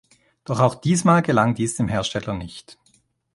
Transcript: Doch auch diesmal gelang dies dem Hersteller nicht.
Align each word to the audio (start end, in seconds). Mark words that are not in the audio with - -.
Doch 0.45 0.59
auch 0.61 0.73
diesmal 0.73 1.21
gelang 1.21 1.53
dies 1.53 1.75
dem 1.75 1.87
Hersteller 1.87 2.33
nicht. 2.33 2.79